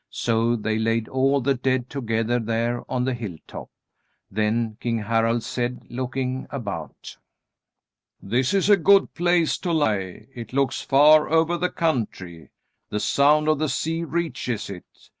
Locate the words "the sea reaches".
13.59-14.71